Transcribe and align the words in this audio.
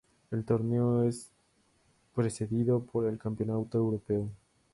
El 0.31 0.43
torneo 0.45 1.03
es 1.03 1.29
precedido 2.15 2.83
por 2.83 3.05
el 3.05 3.19
Campeonato 3.19 3.77
Europeo. 3.77 4.31